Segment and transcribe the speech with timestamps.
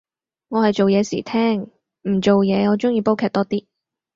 [0.47, 1.69] 我係做嘢時聽，
[2.11, 3.67] 唔做嘢我鍾意煲劇多啲